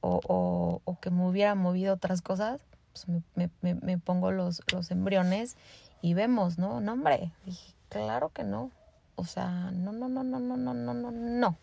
[0.00, 5.56] o, que me hubiera movido otras cosas, pues me, pongo los, los embriones
[6.02, 6.80] y vemos, ¿no?
[6.80, 8.70] No, hombre, dije, claro que no.
[9.16, 11.56] O sea, no, no, no, no, no, no, no, no, no.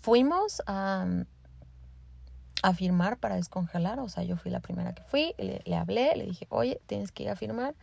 [0.00, 1.06] Fuimos a,
[2.62, 6.14] a firmar para descongelar, o sea, yo fui la primera que fui, le, le hablé,
[6.16, 7.74] le dije, oye, tienes que ir a firmar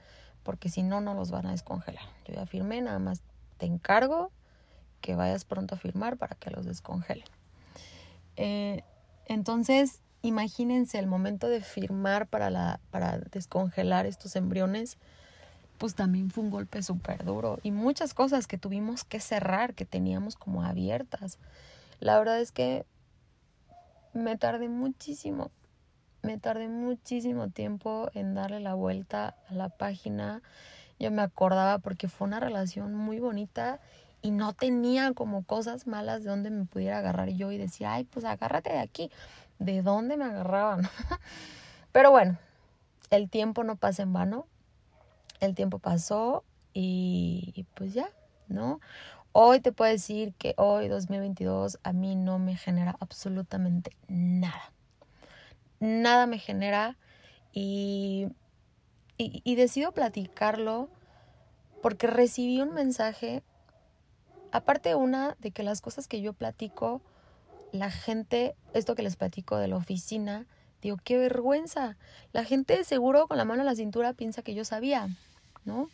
[0.43, 2.04] porque si no, no los van a descongelar.
[2.26, 3.22] Yo ya firmé, nada más
[3.58, 4.32] te encargo
[5.02, 7.26] que vayas pronto a firmar para que los descongelen.
[8.36, 8.84] Eh,
[9.26, 14.98] entonces, imagínense el momento de firmar para, la, para descongelar estos embriones.
[15.78, 19.86] pues también fue un golpe súper duro y muchas cosas que tuvimos que cerrar, que
[19.86, 21.40] teníamos como abiertas.
[22.00, 22.86] La verdad es que
[24.14, 25.52] me tardé muchísimo,
[26.22, 30.42] me tardé muchísimo tiempo en darle la vuelta a la página.
[31.00, 33.82] Yo me acordaba porque fue una relación muy bonita
[34.22, 38.06] y no tenía como cosas malas de donde me pudiera agarrar yo y decía, ay,
[38.06, 39.12] pues agárrate de aquí.
[39.60, 40.89] ¿De dónde me agarraban?
[41.92, 42.38] Pero bueno,
[43.10, 44.48] el tiempo no pasa en vano.
[45.39, 48.10] El tiempo pasó y, pues ya,
[48.48, 48.80] ¿no?
[49.32, 54.72] Hoy te puedo decir que hoy, 2022, a mí no me genera absolutamente nada.
[55.80, 56.98] Nada me genera
[57.52, 58.28] y,
[59.18, 60.89] y, y decido platicarlo
[61.82, 63.44] porque recibí un mensaje
[64.54, 67.02] aparte una de que las cosas que yo platico,
[67.74, 70.46] la gente, esto que les platico de la oficina,
[70.82, 71.98] digo, qué vergüenza.
[72.32, 75.10] La gente seguro con la mano en la cintura piensa que yo sabía,
[75.66, 75.90] ¿no?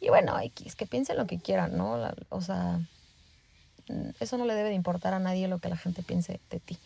[0.00, 1.98] Y bueno, X, que piensen lo que quieran, ¿no?
[2.28, 2.78] o sea,
[4.20, 6.78] eso no le debe de importar a nadie lo que la gente piense de ti.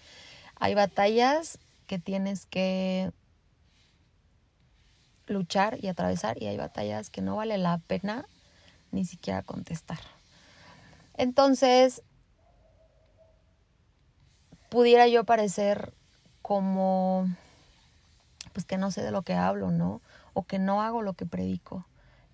[0.56, 3.12] Hay batallas que tienes que
[5.26, 8.24] luchar y atravesar y hay batallas que no vale la pena
[8.92, 9.98] ni siquiera contestar.
[11.18, 12.02] Entonces,
[14.72, 15.92] pudiera yo parecer
[16.40, 17.28] como,
[18.54, 20.00] pues que no sé de lo que hablo, ¿no?
[20.32, 21.86] O que no hago lo que predico.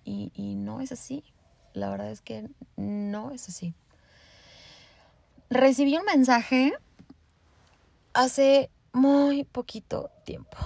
[0.05, 1.25] Y, y no es así.
[1.73, 3.73] La verdad es que no es así.
[5.49, 6.71] Recibí un mensaje
[8.13, 10.57] hace muy poquito tiempo.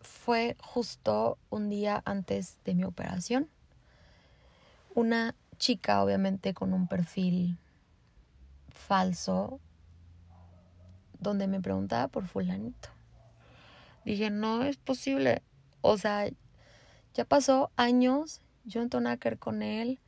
[0.00, 3.48] Fue justo un día antes de mi operación.
[4.96, 7.56] Una chica, obviamente, con un perfil
[8.68, 9.60] falso,
[11.18, 12.88] donde me preguntaba por fulanito.
[14.04, 15.42] Dije, no es posible.
[15.80, 16.28] O sea,
[17.14, 18.80] ya pasó años, yo
[19.18, 20.00] que ver con él.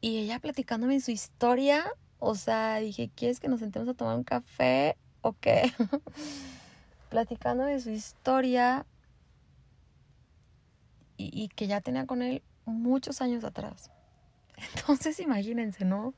[0.00, 1.84] Y ella platicándome su historia,
[2.18, 5.70] o sea, dije, ¿quieres que nos sentemos a tomar un café o qué?
[7.10, 8.86] platicándome su historia
[11.16, 13.90] y, y que ya tenía con él muchos años atrás.
[14.74, 16.14] Entonces imagínense, ¿no?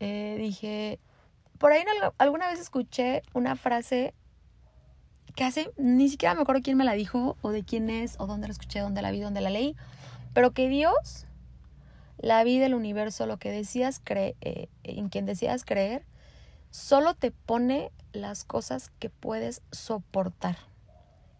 [0.00, 0.98] Eh, dije,
[1.60, 1.84] por ahí
[2.16, 4.14] alguna vez escuché una frase
[5.36, 8.26] que hace, ni siquiera me acuerdo quién me la dijo, o de quién es, o
[8.26, 9.76] dónde la escuché, dónde la vi, dónde la leí,
[10.32, 11.26] pero que Dios,
[12.16, 16.06] la vida, el universo, lo que decías creer, eh, en quien decías creer,
[16.70, 20.56] solo te pone las cosas que puedes soportar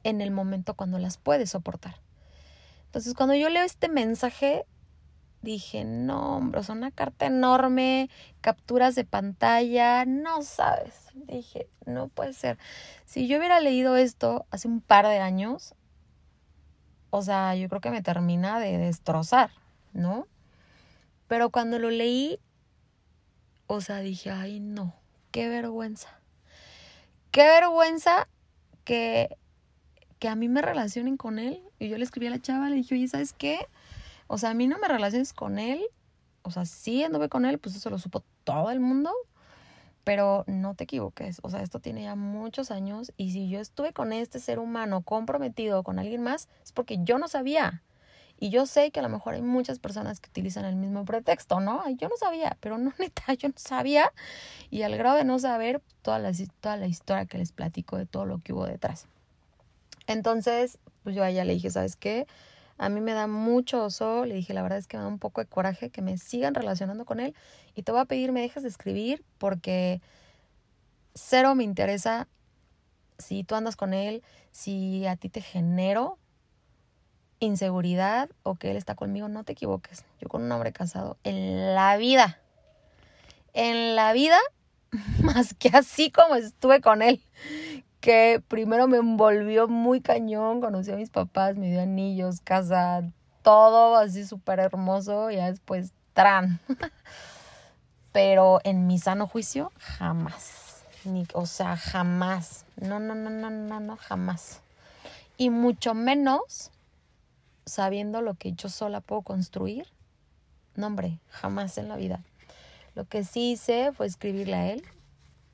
[0.05, 1.97] en el momento cuando las puedes soportar.
[2.85, 4.67] Entonces, cuando yo leo este mensaje,
[5.43, 10.95] dije, no, hombre, es una carta enorme, capturas de pantalla, no sabes.
[11.15, 12.59] Dije, no puede ser.
[13.05, 15.75] Si yo hubiera leído esto hace un par de años,
[17.11, 19.51] o sea, yo creo que me termina de destrozar,
[19.93, 20.27] ¿no?
[21.27, 22.39] Pero cuando lo leí,
[23.67, 24.95] o sea, dije, ay, no,
[25.31, 26.09] qué vergüenza.
[27.31, 28.29] Qué vergüenza
[28.85, 29.37] que
[30.21, 31.61] que a mí me relacionen con él.
[31.81, 33.67] Y yo le escribí a la chava, le dije, oye, ¿sabes qué?
[34.33, 35.85] O sea, a mí no me relaciones con él.
[36.43, 39.11] O sea, sí anduve con él, pues eso lo supo todo el mundo.
[40.05, 41.41] Pero no te equivoques.
[41.43, 43.13] O sea, esto tiene ya muchos años.
[43.17, 47.19] Y si yo estuve con este ser humano comprometido con alguien más, es porque yo
[47.19, 47.83] no sabía.
[48.39, 51.59] Y yo sé que a lo mejor hay muchas personas que utilizan el mismo pretexto,
[51.59, 51.83] ¿no?
[51.91, 54.13] Yo no sabía, pero no, neta, yo no sabía.
[54.71, 58.07] Y al grado de no saber toda la, toda la historia que les platico de
[58.07, 59.09] todo lo que hubo detrás.
[60.07, 62.29] Entonces, pues yo a ella le dije, ¿sabes qué?
[62.81, 65.19] A mí me da mucho oso, le dije, la verdad es que me da un
[65.19, 67.35] poco de coraje que me sigan relacionando con él
[67.75, 70.01] y te voy a pedir me dejes de escribir porque
[71.15, 72.27] cero me interesa
[73.19, 76.17] si tú andas con él, si a ti te genero
[77.39, 80.07] inseguridad o que él está conmigo, no te equivoques.
[80.19, 82.41] Yo con un hombre casado en la vida,
[83.53, 84.39] en la vida,
[85.23, 87.23] más que así como estuve con él,
[88.01, 93.03] que primero me envolvió muy cañón, conocí a mis papás, me dio anillos, casa,
[93.43, 96.61] todo así súper hermoso, ya después, tran.
[98.13, 100.85] Pero en mi sano juicio, jamás.
[101.05, 102.65] Ni, o sea, jamás.
[102.77, 104.63] No, no, no, no, no, no, jamás.
[105.37, 106.71] Y mucho menos
[107.67, 109.87] sabiendo lo que yo sola puedo construir.
[110.75, 112.23] No, hombre, jamás en la vida.
[112.95, 114.85] Lo que sí hice fue escribirle a él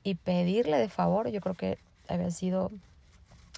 [0.03, 1.77] y pedirle de favor, yo creo que
[2.07, 2.71] había sido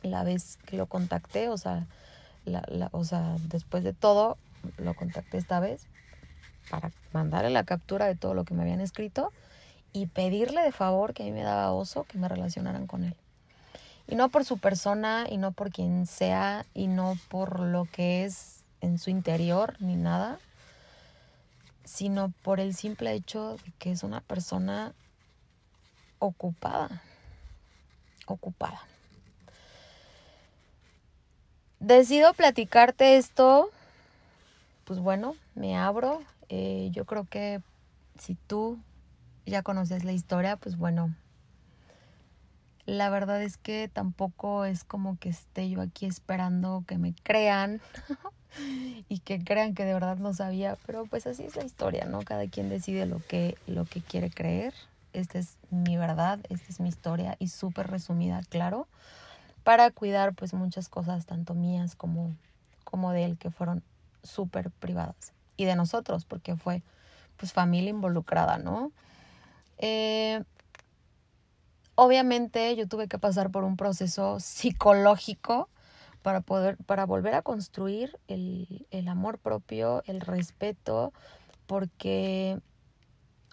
[0.04, 1.86] la vez que lo contacté, o sea,
[2.46, 4.38] la, o sea, después de todo,
[4.78, 5.86] lo contacté esta vez
[6.70, 9.32] para mandarle la captura de todo lo que me habían escrito
[9.94, 13.16] y pedirle de favor que a mí me daba oso que me relacionaran con él.
[14.08, 18.26] Y no por su persona y no por quien sea y no por lo que
[18.26, 20.40] es en su interior ni nada,
[21.84, 24.94] sino por el simple hecho de que es una persona
[26.20, 27.02] ocupada,
[28.34, 28.82] ocupada.
[31.80, 33.70] Decido platicarte esto,
[34.86, 36.22] pues bueno, me abro.
[36.50, 37.62] Eh, yo creo que
[38.20, 38.80] si tú
[39.46, 41.16] ya conoces la historia, pues bueno,
[42.86, 47.82] la verdad es que tampoco es como que esté yo aquí esperando que me crean
[49.10, 52.22] y que crean que de verdad no sabía, pero pues así es la historia, ¿no?
[52.24, 54.74] Cada quien decide lo que, lo que quiere creer.
[55.14, 58.88] Esta es mi verdad, esta es mi historia y súper resumida, claro,
[59.64, 62.36] para cuidar pues muchas cosas, tanto mías como,
[62.84, 63.84] como de él, que fueron
[64.24, 65.34] súper privadas.
[65.58, 66.84] Y de nosotros, porque fue
[67.38, 68.92] pues familia involucrada, ¿no?
[69.78, 70.44] Eh,
[71.96, 75.70] obviamente yo tuve que pasar por un proceso psicológico
[76.22, 81.14] para poder, para volver a construir el, amor propio, el respeto,
[81.66, 82.60] porque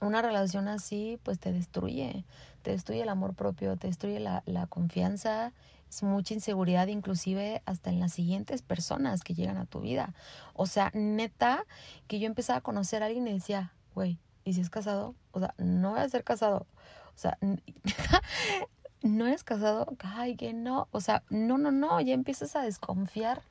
[0.01, 2.24] una relación así pues te destruye,
[2.62, 5.53] te destruye el amor propio, te destruye la, la confianza,
[5.88, 10.14] es mucha inseguridad inclusive hasta en las siguientes personas que llegan a tu vida.
[10.55, 11.64] O sea, neta,
[12.07, 15.14] que yo empezaba a conocer a alguien y decía, güey, ¿y si es casado?
[15.32, 16.66] O sea, no voy a ser casado.
[17.14, 17.38] O sea,
[19.03, 20.88] no eres casado, ay, que no.
[20.90, 23.42] O sea, no, no, no, ya empiezas a desconfiar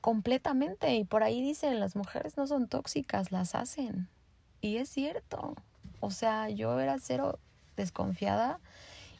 [0.00, 0.94] completamente.
[0.94, 4.08] Y por ahí dicen, las mujeres no son tóxicas, las hacen.
[4.60, 5.56] Y es cierto.
[6.02, 7.38] O sea, yo era cero
[7.76, 8.58] desconfiada.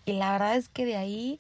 [0.05, 1.39] Y la verdad es que de ahí,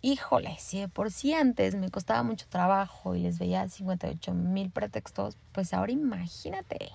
[0.00, 4.70] híjole, si de por sí antes me costaba mucho trabajo y les veía 58 mil
[4.70, 6.90] pretextos, pues ahora imagínate.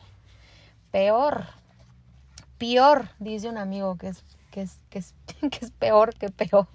[0.90, 1.46] Peor,
[2.58, 5.14] peor, dice un amigo que es, que es, que es,
[5.52, 6.68] que es peor que peor.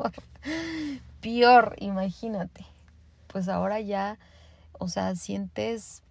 [1.20, 2.64] peor, imagínate.
[3.26, 4.20] Pues ahora ya,
[4.78, 6.04] o sea, sientes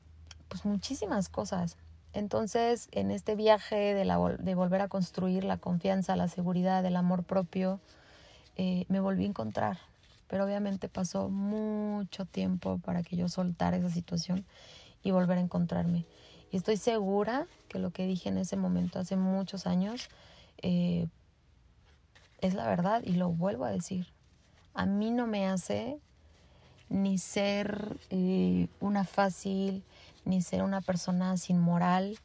[0.50, 1.78] pues muchísimas cosas.
[2.18, 7.80] Entonces, en este viaje de, volver a construir la confianza, la seguridad, el amor propio,
[8.56, 9.78] eh, me volví a encontrar.
[10.28, 14.46] Pero obviamente pasó mucho tiempo para que yo soltara esa situación
[15.04, 16.06] y volver a encontrarme.
[16.52, 20.10] Y estoy segura que lo que dije en ese momento, hace muchos años,
[20.64, 21.06] eh,
[22.42, 24.08] es la verdad y lo vuelvo a decir.
[24.74, 26.00] A mí no me hace
[26.90, 29.84] ni ser eh, una fácil,
[30.28, 32.20] ni ser una persona sin moral,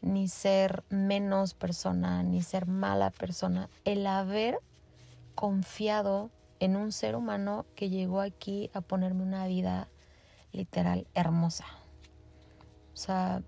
[0.00, 3.68] ni ser menos persona, ni ser mala persona.
[3.84, 4.60] El haber
[5.34, 6.30] confiado
[6.60, 9.88] en un ser humano que llegó aquí a ponerme una vida
[10.52, 11.66] literal hermosa.
[12.94, 13.42] O sea,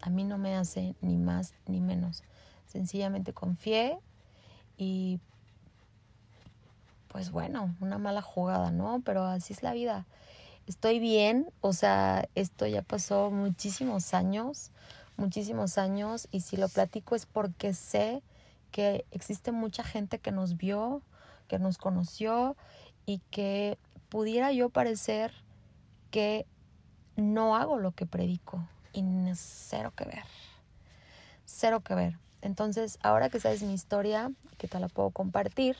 [0.00, 2.24] a mí no me hace ni más ni menos.
[2.66, 3.98] Sencillamente confié
[4.76, 5.20] y
[7.08, 9.02] pues bueno, una mala jugada, ¿no?
[9.04, 10.06] Pero así es la vida.
[10.66, 14.70] Estoy bien, o sea, esto ya pasó muchísimos años,
[15.16, 18.22] muchísimos años y si lo platico es porque sé
[18.70, 21.02] que existe mucha gente que nos vio,
[21.48, 22.56] que nos conoció
[23.06, 23.76] y que
[24.08, 25.32] pudiera yo parecer
[26.10, 26.46] que
[27.16, 29.02] no hago lo que predico, y
[29.34, 30.24] cero que ver.
[31.44, 32.18] Cero que ver.
[32.40, 35.76] Entonces, ahora que sabes mi historia, que te la puedo compartir,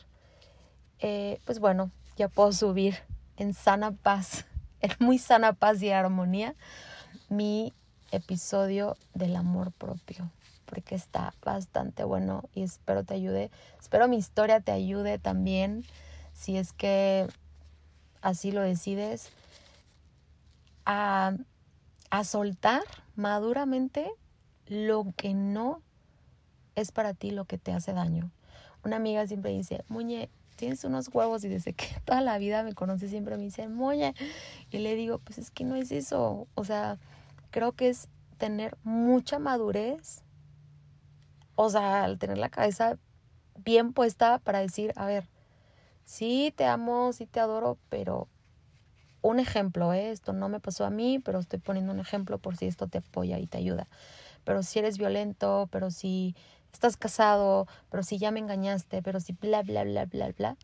[1.01, 2.97] eh, pues bueno, ya puedo subir
[3.37, 4.45] en sana paz,
[4.83, 6.55] en muy sana paz y armonía,
[7.29, 7.73] mi
[8.11, 10.31] episodio del amor propio,
[10.67, 15.85] porque está bastante bueno y espero te ayude, espero mi historia te ayude también,
[16.35, 17.27] si es que
[18.21, 19.31] así lo decides,
[20.85, 21.35] a,
[22.11, 22.83] a soltar
[23.15, 24.11] maduramente
[24.67, 25.81] lo que no
[26.75, 28.31] es para ti lo que te hace daño.
[28.85, 32.75] Una amiga siempre dice, Muñe, tienes unos huevos y desde que toda la vida me
[32.75, 34.15] conoce siempre me dice, Muñe.
[34.71, 36.47] Y le digo, pues es que no es eso.
[36.55, 36.99] O sea,
[37.51, 40.23] creo que es tener mucha madurez.
[41.55, 42.99] O sea, al tener la cabeza
[43.65, 45.29] bien puesta para decir, a ver,
[46.05, 48.29] sí te amo, sí te adoro, pero
[49.21, 50.11] un ejemplo, ¿eh?
[50.11, 52.99] esto no me pasó a mí, pero estoy poniendo un ejemplo por si esto te
[52.99, 53.89] apoya y te ayuda.
[54.45, 56.35] Pero si eres violento, pero si
[56.73, 60.57] estás casado, pero si ya me engañaste, pero si bla, bla, bla, bla, bla.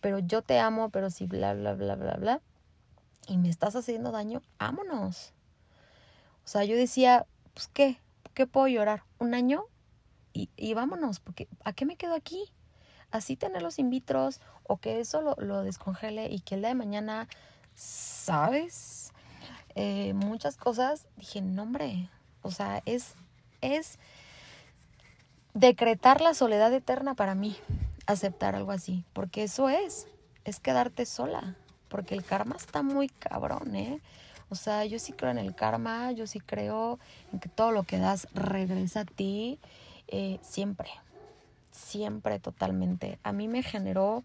[0.00, 2.40] Pero yo te amo, pero si bla, bla, bla, bla, bla.
[3.26, 5.32] Y me estás haciendo daño, vámonos.
[6.44, 8.00] O sea, yo decía, pues qué,
[8.34, 9.02] ¿qué puedo llorar?
[9.18, 9.64] ¿Un año?
[10.32, 12.52] Y, y vámonos, porque ¿a qué me quedo aquí?
[13.10, 16.68] Así tener los in vitros o que eso lo, lo descongele y que el día
[16.68, 17.28] de mañana
[17.76, 19.12] ¿sabes?
[19.74, 22.08] Eh, muchas cosas, dije, no hombre,
[22.42, 23.14] o sea, es,
[23.60, 23.98] es
[25.56, 27.56] decretar la soledad eterna para mí,
[28.04, 30.06] aceptar algo así, porque eso es,
[30.44, 31.56] es quedarte sola,
[31.88, 34.02] porque el karma está muy cabrón, ¿eh?
[34.50, 36.98] O sea, yo sí creo en el karma, yo sí creo
[37.32, 39.58] en que todo lo que das regresa a ti
[40.08, 40.90] eh, siempre,
[41.72, 43.18] siempre totalmente.
[43.22, 44.24] A mí me generó,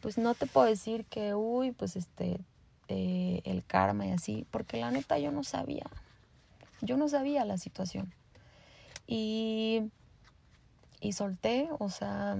[0.00, 2.38] pues no te puedo decir que, uy, pues este,
[2.86, 5.86] eh, el karma y así, porque la neta yo no sabía,
[6.82, 8.14] yo no sabía la situación.
[9.08, 9.90] Y,
[11.00, 12.36] y solté, o sea,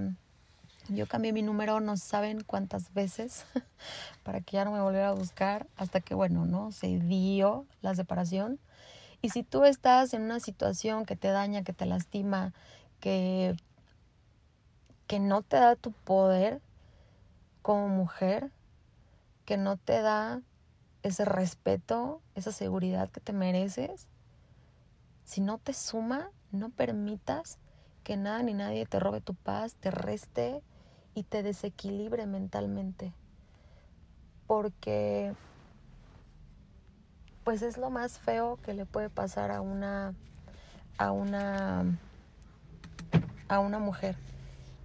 [0.89, 3.45] yo cambié mi número no saben cuántas veces
[4.23, 6.71] para que ya no me volviera a buscar hasta que, bueno, ¿no?
[6.71, 8.59] Se dio la separación.
[9.21, 12.53] Y si tú estás en una situación que te daña, que te lastima,
[12.99, 13.55] que,
[15.07, 16.61] que no te da tu poder
[17.61, 18.51] como mujer,
[19.45, 20.41] que no te da
[21.03, 24.07] ese respeto, esa seguridad que te mereces,
[25.23, 27.59] si no te suma, no permitas
[28.09, 30.63] que nada ni nadie te robe tu paz, te reste
[31.13, 33.13] y te desequilibre mentalmente.
[34.47, 35.35] Porque
[37.43, 40.15] pues es lo más feo que le puede pasar a una
[40.97, 41.99] a una
[43.47, 44.15] a una mujer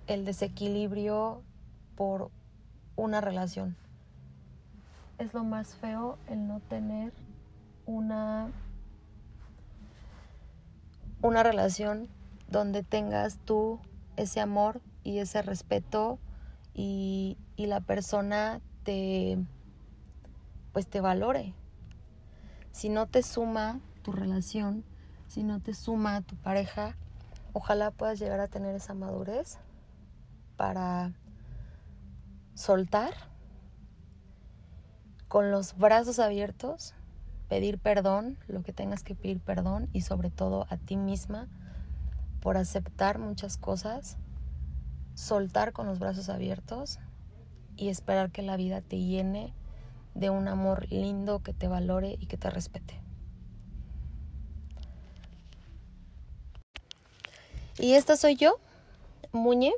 [0.07, 1.41] el desequilibrio
[1.97, 2.31] por
[2.95, 3.75] una relación.
[5.17, 7.15] Es lo más feo el no tener
[7.87, 8.51] una
[11.23, 12.11] una relación
[12.55, 13.81] donde tengas tú
[14.17, 16.21] ese amor y ese respeto
[16.73, 19.39] y, y la persona te
[20.73, 21.53] pues te valore.
[22.73, 24.85] Si no te suma tu relación,
[25.27, 26.97] si no te suma tu pareja,
[27.53, 29.59] ojalá puedas llegar a tener esa madurez
[30.57, 31.13] para
[32.55, 33.13] soltar
[35.27, 36.95] con los brazos abiertos,
[37.49, 41.49] pedir perdón, lo que tengas que pedir perdón y sobre todo a ti misma
[42.45, 44.19] por aceptar muchas cosas
[45.15, 46.99] soltar con los brazos abiertos
[47.75, 49.55] y esperar que la vida te llene
[50.15, 53.01] de un amor lindo que te valore y que te respete.
[57.79, 58.61] Y esta soy yo,
[59.33, 59.73] Muñe,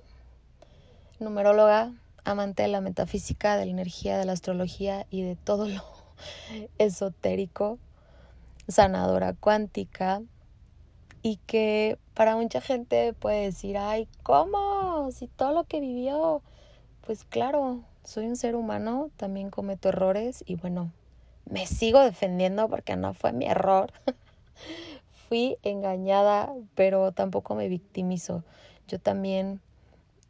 [1.21, 1.93] numeróloga,
[2.25, 5.85] amante de la metafísica, de la energía, de la astrología y de todo lo
[6.79, 7.79] esotérico,
[8.67, 10.21] sanadora cuántica,
[11.27, 15.11] y que para mucha gente puede decir, ay, ¿cómo?
[15.11, 16.41] Si todo lo que vivió,
[17.05, 20.93] pues claro, soy un ser humano, también cometo errores y bueno,
[21.45, 23.93] me sigo defendiendo porque no fue mi error.
[25.29, 28.45] Fui engañada, pero tampoco me victimizo.
[28.87, 29.61] Yo también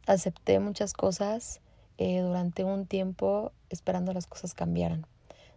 [0.07, 1.61] acepté muchas cosas
[1.99, 5.05] eh, durante un tiempo esperando las cosas cambiaran.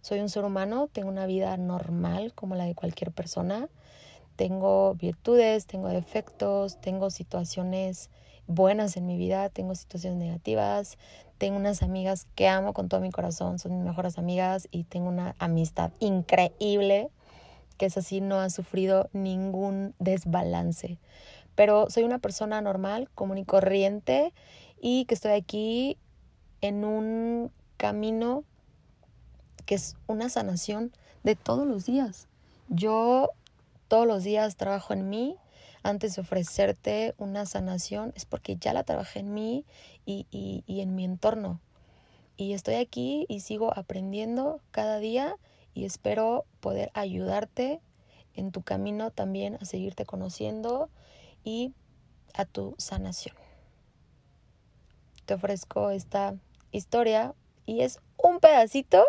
[0.02, 3.70] Soy un ser humano, tengo una vida normal como la de cualquier persona
[4.40, 8.08] tengo virtudes, tengo defectos, tengo situaciones
[8.46, 10.96] buenas en mi vida, tengo situaciones negativas,
[11.36, 15.08] tengo unas amigas que amo con todo mi corazón, son mis mejores amigas y tengo
[15.10, 17.10] una amistad increíble
[17.76, 20.96] que es así, no ha sufrido ningún desbalance.
[21.54, 24.32] Pero soy una persona normal, común y corriente
[24.80, 25.98] y que estoy aquí
[26.62, 28.44] en un camino
[29.66, 30.92] que es una sanación
[31.24, 32.26] de todos los días.
[32.70, 33.32] Yo
[33.90, 35.36] todos los días trabajo en mí,
[35.82, 39.66] antes de ofrecerte una sanación, es porque ya la trabajé en mí
[40.06, 41.60] y, y, en mi entorno.
[42.36, 45.34] Y estoy aquí y sigo aprendiendo cada día
[45.74, 47.80] y espero poder ayudarte
[48.34, 50.88] en tu camino también a seguirte conociendo
[51.42, 51.74] y
[52.34, 53.34] a tu sanación.
[55.26, 56.36] Te ofrezco esta
[56.70, 57.34] historia
[57.66, 59.04] y es un pedacito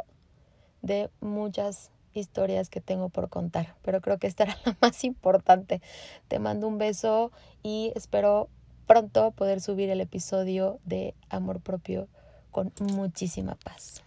[0.82, 5.82] de muchas historias que tengo por contar, pero creo que esta era la más importante.
[6.28, 7.32] Te mando un beso
[7.64, 8.50] y espero
[8.88, 12.08] pronto poder subir el episodio de Amor Propio
[12.52, 14.04] con muchísima paz.